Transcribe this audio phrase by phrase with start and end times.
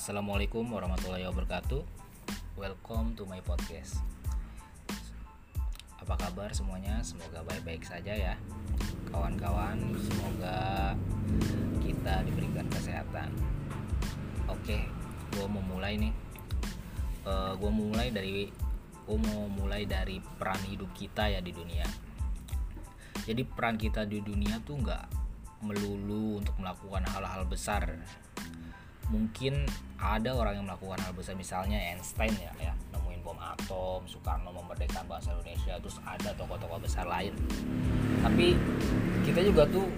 [0.00, 1.84] Assalamualaikum warahmatullahi wabarakatuh.
[2.56, 4.00] Welcome to my podcast.
[6.00, 7.04] Apa kabar semuanya?
[7.04, 8.34] Semoga baik-baik saja ya,
[9.12, 9.76] kawan-kawan.
[10.00, 10.96] Semoga
[11.84, 13.28] kita diberikan kesehatan.
[14.48, 14.88] Oke,
[15.36, 16.16] gue mau mulai nih.
[17.28, 18.48] Uh, gue mau mulai dari
[19.04, 21.84] gue mau mulai dari peran hidup kita ya di dunia.
[23.28, 25.04] Jadi peran kita di dunia tuh nggak
[25.60, 28.00] melulu untuk melakukan hal-hal besar
[29.10, 29.66] mungkin
[29.98, 35.04] ada orang yang melakukan hal besar misalnya Einstein ya ya nemuin bom atom Soekarno memerdekakan
[35.10, 37.34] bangsa Indonesia terus ada tokoh-tokoh besar lain.
[38.22, 38.54] Tapi
[39.26, 39.90] kita juga tuh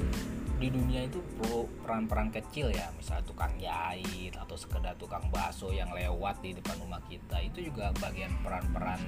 [0.56, 5.92] di dunia itu perlu peran-peran kecil ya misalnya tukang jahit atau sekedar tukang bakso yang
[5.92, 7.36] lewat di depan rumah kita.
[7.44, 9.00] Itu juga bagian peran-peran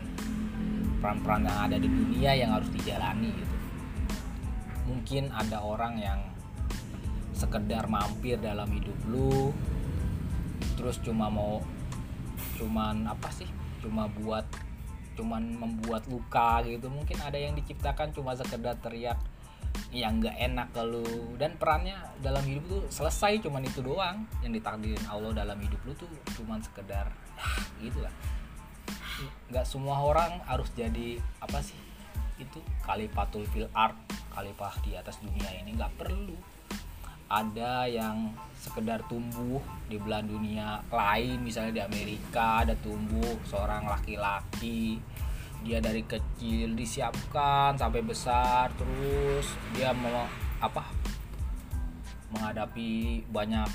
[1.01, 3.57] peran-peran yang ada di dunia yang harus dijalani gitu.
[4.85, 6.21] Mungkin ada orang yang
[7.35, 9.51] sekedar mampir dalam hidup lu
[10.75, 11.61] terus cuma mau
[12.57, 13.49] cuman apa sih?
[13.85, 14.47] Cuma buat
[15.15, 16.91] cuman membuat luka gitu.
[16.91, 19.19] Mungkin ada yang diciptakan cuma sekedar teriak
[19.95, 21.37] yang nggak enak ke lu.
[21.39, 24.27] Dan perannya dalam hidup tuh selesai cuman itu doang.
[24.43, 28.15] Yang ditakdirin Allah dalam hidup lu tuh cuman sekedar ah, gitu lah.
[29.53, 31.79] Nggak semua orang harus jadi apa sih?
[32.41, 33.95] Itu kalifatul fil art
[34.35, 36.54] kalifah di atas dunia ini nggak perlu
[37.29, 45.01] ada yang sekedar tumbuh di belahan dunia lain misalnya di Amerika ada tumbuh seorang laki-laki.
[45.65, 50.29] Dia dari kecil disiapkan sampai besar terus dia mau
[50.61, 50.85] apa
[52.33, 53.69] menghadapi banyak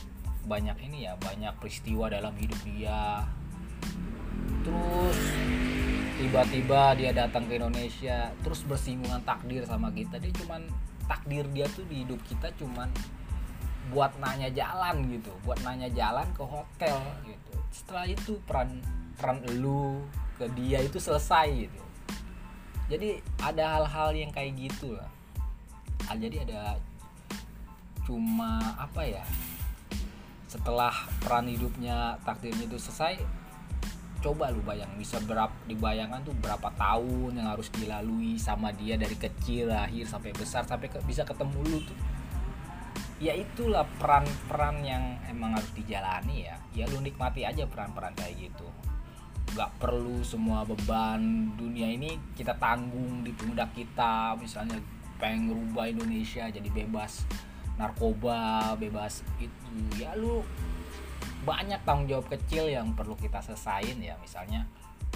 [0.46, 3.26] banyak ini ya banyak peristiwa dalam hidup dia.
[4.66, 5.20] Terus
[6.22, 10.18] tiba-tiba dia datang ke Indonesia terus bersinggungan takdir sama kita.
[10.22, 10.66] Dia cuman
[11.10, 12.90] takdir dia tuh di hidup kita cuman
[13.90, 17.54] buat nanya jalan gitu buat nanya jalan ke hotel gitu.
[17.74, 18.82] Setelah itu peran
[19.18, 20.06] peran lu
[20.38, 21.82] ke dia itu selesai gitu.
[22.90, 25.10] Jadi ada hal-hal yang kayak gitu lah.
[26.10, 26.82] Ah, jadi ada
[28.10, 29.22] cuma apa ya
[30.50, 30.90] setelah
[31.22, 33.22] peran hidupnya takdirnya itu selesai
[34.20, 39.14] coba lu bayang bisa berapa dibayangkan tuh berapa tahun yang harus dilalui sama dia dari
[39.14, 41.96] kecil lahir sampai besar sampai ke, bisa ketemu lu tuh
[43.20, 46.56] ya itulah peran-peran yang emang harus dijalani ya.
[46.72, 48.68] Ya lu nikmati aja peran-peran kayak gitu.
[49.54, 54.40] Nggak perlu semua beban dunia ini kita tanggung di pundak kita.
[54.40, 54.80] Misalnya
[55.20, 57.28] pengen ngerubah Indonesia jadi bebas
[57.76, 60.00] narkoba bebas itu.
[60.00, 60.42] Ya lu
[61.44, 64.16] banyak tanggung jawab kecil yang perlu kita selesain ya.
[64.24, 64.64] Misalnya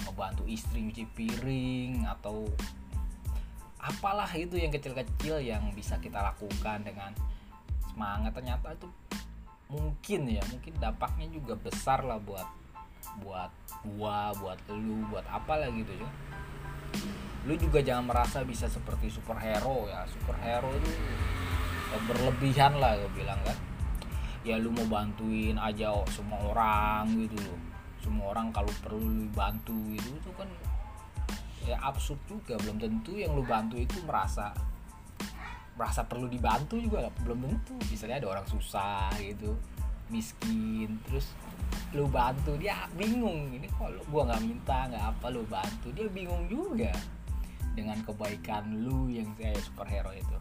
[0.04, 2.44] membantu istri nyuci piring atau
[3.80, 7.12] apalah itu yang kecil-kecil yang bisa kita lakukan dengan
[7.94, 8.34] semangat.
[8.34, 8.90] Ternyata itu
[9.70, 12.46] mungkin ya mungkin dampaknya juga besar lah buat
[13.22, 13.50] buat
[13.86, 16.08] gua buat lu buat apa lah gitu ya.
[17.46, 20.02] Lu juga jangan merasa bisa seperti superhero ya.
[20.10, 20.90] Superhero itu
[22.10, 23.54] berlebihan lah gue bilang kan.
[24.44, 27.60] Ya lu mau bantuin aja oh, semua orang gitu loh.
[28.00, 30.48] Semua orang kalau perlu lu bantu itu tuh kan
[31.68, 32.56] ya absurd juga.
[32.64, 34.52] Belum tentu yang lu bantu itu merasa
[35.74, 37.74] merasa perlu dibantu juga belum tentu.
[37.90, 39.54] Misalnya ada orang susah gitu
[40.12, 41.32] miskin terus
[41.96, 43.54] lu bantu dia bingung.
[43.54, 45.90] Ini kalau gua nggak minta nggak apa lu bantu.
[45.94, 46.92] Dia bingung juga
[47.74, 50.38] dengan kebaikan lu yang kayak superhero itu.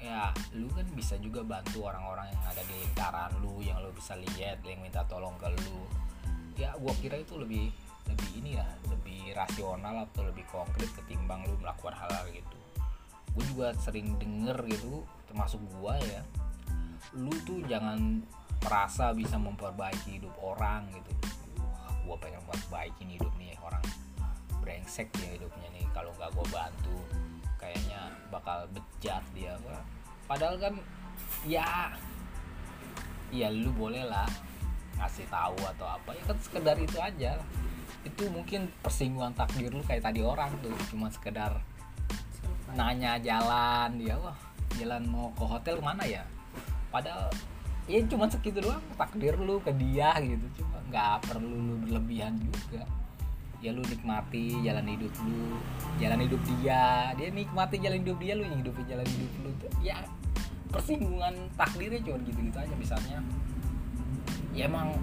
[0.00, 4.18] Ya lu kan bisa juga bantu orang-orang yang ada di lingkaran lu yang lu bisa
[4.18, 5.78] lihat yang minta tolong ke lu.
[6.54, 7.70] Ya gua kira itu lebih
[8.04, 12.63] lebih ini ya lebih rasional atau lebih konkret ketimbang lu melakukan hal-hal gitu
[13.54, 16.22] juga sering denger gitu termasuk gue ya.
[17.14, 18.18] Lu tuh jangan
[18.66, 21.14] merasa bisa memperbaiki hidup orang gitu.
[21.62, 23.86] Wah gue pengen buat baikin hidup nih orang
[24.58, 25.86] brengsek dia hidupnya nih.
[25.94, 26.98] Kalau nggak gue bantu
[27.62, 29.80] kayaknya bakal bejat dia Wah,
[30.26, 30.74] padahal kan
[31.46, 31.94] ya
[33.32, 34.26] ya lu boleh lah
[34.98, 36.10] ngasih tahu atau apa.
[36.10, 37.38] Ya kan sekedar itu aja.
[38.02, 41.62] Itu mungkin persinggungan takdir lu kayak tadi orang tuh cuma sekedar
[42.74, 44.34] nanya jalan dia wah
[44.74, 46.22] jalan mau ke hotel mana ya?
[46.90, 47.30] Padahal
[47.86, 50.62] ya cuma segitu doang takdir lu ke dia gitu.
[50.62, 52.82] Cuma nggak perlu lu berlebihan juga.
[53.62, 55.56] Ya lu nikmati jalan hidup lu
[56.02, 57.14] jalan hidup dia.
[57.16, 59.96] Dia nikmati jalan hidup dia lu hidupin jalan hidup lu tuh ya
[60.74, 63.18] persinggungan takdirnya cuma gitu-gitu aja misalnya.
[64.50, 64.98] Ya emang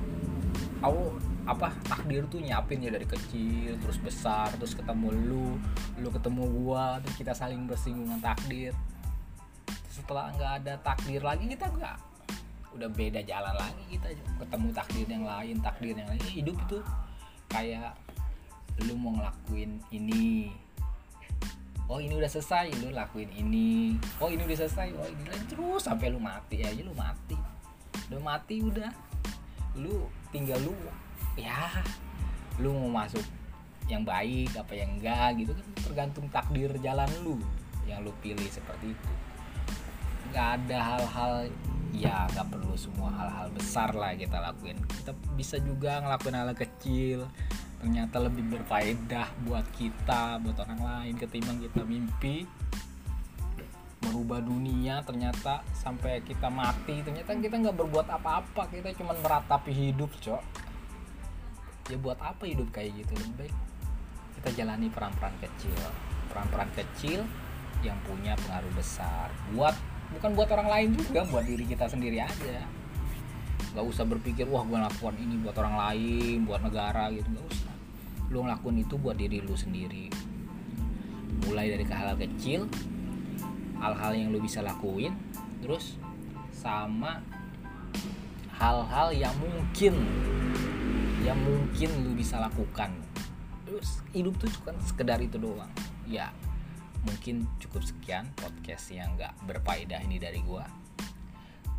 [0.84, 5.48] aku apa takdir tuh nyiapin ya dari kecil terus besar terus ketemu lu
[5.98, 8.78] lu ketemu gua terus kita saling bersinggungan takdir.
[9.90, 11.98] Setelah nggak ada takdir lagi kita nggak
[12.78, 14.14] udah beda jalan lagi kita.
[14.38, 16.80] Ketemu takdir yang lain takdir yang lain hidup itu
[17.50, 17.98] kayak
[18.86, 20.54] lu mau ngelakuin ini.
[21.92, 24.00] Oh ini udah selesai lu lakuin ini.
[24.22, 27.36] Oh ini udah selesai oh ini lagi terus sampai lu mati aja lu mati.
[28.14, 28.94] Lu mati udah
[29.76, 30.76] lu tinggal lu
[31.40, 31.70] ya
[32.60, 33.24] lu mau masuk
[33.90, 37.36] yang baik apa yang enggak gitu kan tergantung takdir jalan lu
[37.84, 39.12] yang lu pilih seperti itu.
[40.32, 41.34] Nggak ada hal-hal
[41.92, 44.80] ya nggak perlu semua hal-hal besar lah kita lakuin.
[44.80, 47.28] Kita bisa juga ngelakuin hal, -hal kecil
[47.82, 52.48] ternyata lebih berfaedah buat kita buat orang lain ketimbang kita mimpi.
[54.02, 60.10] Merubah dunia ternyata sampai kita mati ternyata kita nggak berbuat apa-apa kita cuma meratapi hidup
[60.18, 60.71] cok
[61.92, 63.56] ya buat apa hidup kayak gitu lebih baik
[64.42, 65.78] kita jalani peran-peran kecil.
[66.34, 67.22] Peran-peran kecil
[67.86, 69.78] yang punya pengaruh besar buat
[70.18, 72.66] bukan buat orang lain juga buat diri kita sendiri aja.
[73.78, 77.30] Nggak usah berpikir wah gue lakukan ini buat orang lain buat negara gitu.
[77.30, 77.74] Nggak usah.
[78.34, 80.10] Lu ngelakuin itu buat diri lu sendiri.
[81.46, 82.66] Mulai dari hal-hal kecil
[83.78, 85.14] hal-hal yang lu bisa lakuin
[85.62, 86.02] terus
[86.50, 87.22] sama
[88.58, 90.02] hal-hal yang mungkin
[91.22, 92.90] yang mungkin lu bisa lakukan.
[93.66, 95.70] Terus hidup tuh cuma sekedar itu doang.
[96.10, 96.34] Ya
[97.06, 100.66] mungkin cukup sekian podcast yang gak berfaedah ini dari gua.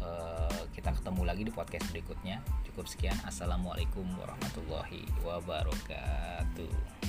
[0.03, 2.43] Uh, kita ketemu lagi di podcast berikutnya.
[2.71, 3.19] Cukup sekian.
[3.27, 7.02] Assalamualaikum warahmatullahi wabarakatuh